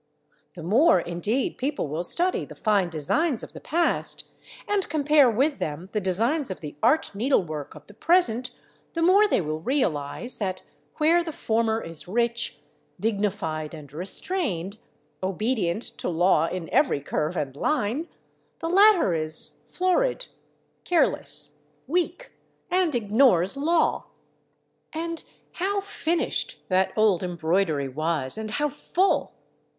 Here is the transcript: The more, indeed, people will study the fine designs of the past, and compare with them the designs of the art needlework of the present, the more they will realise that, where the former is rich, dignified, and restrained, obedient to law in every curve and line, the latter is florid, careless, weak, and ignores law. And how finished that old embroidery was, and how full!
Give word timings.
The 0.55 0.63
more, 0.63 0.99
indeed, 0.99 1.59
people 1.59 1.87
will 1.87 2.03
study 2.03 2.43
the 2.43 2.55
fine 2.55 2.89
designs 2.89 3.43
of 3.43 3.53
the 3.53 3.61
past, 3.61 4.23
and 4.67 4.89
compare 4.89 5.29
with 5.29 5.59
them 5.59 5.89
the 5.91 5.99
designs 6.01 6.49
of 6.49 6.59
the 6.59 6.75
art 6.81 7.13
needlework 7.13 7.75
of 7.75 7.85
the 7.85 7.93
present, 7.93 8.49
the 8.93 9.03
more 9.03 9.27
they 9.27 9.41
will 9.41 9.59
realise 9.59 10.37
that, 10.37 10.63
where 10.95 11.23
the 11.23 11.31
former 11.31 11.81
is 11.83 12.07
rich, 12.07 12.57
dignified, 12.99 13.75
and 13.75 13.93
restrained, 13.93 14.79
obedient 15.21 15.83
to 15.99 16.09
law 16.09 16.47
in 16.47 16.67
every 16.71 17.01
curve 17.01 17.37
and 17.37 17.55
line, 17.55 18.09
the 18.57 18.69
latter 18.69 19.13
is 19.13 19.61
florid, 19.69 20.25
careless, 20.83 21.61
weak, 21.85 22.31
and 22.71 22.95
ignores 22.95 23.55
law. 23.55 24.07
And 24.91 25.23
how 25.51 25.79
finished 25.79 26.57
that 26.69 26.91
old 26.95 27.21
embroidery 27.21 27.87
was, 27.87 28.35
and 28.35 28.49
how 28.49 28.67
full! 28.67 29.33